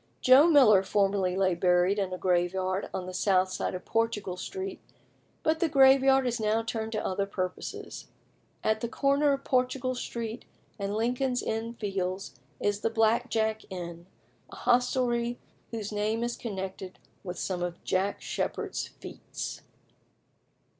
Joe 0.19 0.47
Miller 0.49 0.81
formerly 0.81 1.35
lay 1.35 1.53
buried 1.53 1.99
in 1.99 2.11
a 2.11 2.17
graveyard 2.17 2.89
on 2.91 3.05
the 3.05 3.13
south 3.13 3.49
side 3.51 3.75
of 3.75 3.85
Portugal 3.85 4.35
Street, 4.35 4.81
but 5.43 5.59
the 5.59 5.69
graveyard 5.69 6.25
is 6.25 6.39
now 6.39 6.63
turned 6.63 6.91
to 6.93 7.05
other 7.05 7.27
purposes. 7.27 8.07
At 8.63 8.81
the 8.81 8.87
corner 8.89 9.31
of 9.31 9.43
Portugal 9.43 9.93
Street 9.93 10.43
and 10.79 10.95
Lincoln's 10.95 11.43
Inn 11.43 11.75
Fields 11.75 12.33
is 12.59 12.79
the 12.79 12.89
"Black 12.89 13.29
Jack" 13.29 13.61
Inn, 13.69 14.07
a 14.49 14.55
hostelry 14.55 15.37
whose 15.69 15.91
name 15.91 16.23
is 16.23 16.35
connected 16.35 16.97
with 17.23 17.37
some 17.37 17.61
of 17.61 17.83
Jack 17.83 18.23
Sheppard's 18.23 18.87
feats. 18.87 19.61